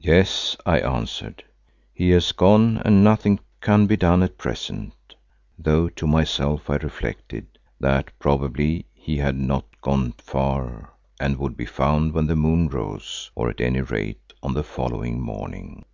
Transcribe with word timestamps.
"Yes," 0.00 0.56
I 0.66 0.80
answered, 0.80 1.44
"he 1.94 2.10
has 2.10 2.32
gone 2.32 2.78
and 2.84 3.04
nothing 3.04 3.38
can 3.60 3.86
be 3.86 3.96
done 3.96 4.20
at 4.24 4.36
present," 4.36 4.94
though 5.56 5.88
to 5.90 6.08
myself 6.08 6.68
I 6.68 6.74
reflected 6.74 7.46
that 7.78 8.10
probably 8.18 8.86
he 8.92 9.18
had 9.18 9.36
not 9.36 9.64
gone 9.80 10.10
far 10.14 10.92
and 11.20 11.36
would 11.38 11.56
be 11.56 11.66
found 11.66 12.14
when 12.14 12.26
the 12.26 12.34
moon 12.34 12.66
rose, 12.68 13.30
or 13.36 13.48
at 13.48 13.60
any 13.60 13.82
rate 13.82 14.32
on 14.42 14.54
the 14.54 14.64
following 14.64 15.20
morning. 15.20 15.84